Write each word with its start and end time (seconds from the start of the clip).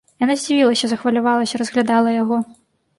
Яна 0.23 0.37
здзівілася, 0.43 0.85
захвалявалася, 0.95 1.63
разглядала 1.65 2.19
яго. 2.21 2.45